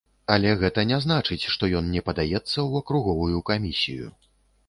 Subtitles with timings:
[0.35, 4.09] Але гэта не значыць, што ён не падаецца ў акруговую камісію.